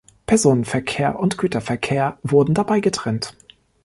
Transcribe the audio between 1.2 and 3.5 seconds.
Güterverkehr wurden dabei getrennt.